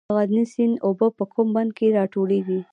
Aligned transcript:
د 0.09 0.13
غزني 0.17 0.43
سیند 0.53 0.75
اوبه 0.85 1.07
په 1.17 1.23
کوم 1.33 1.47
بند 1.55 1.71
کې 1.77 1.87
راټولیږي؟ 1.97 2.59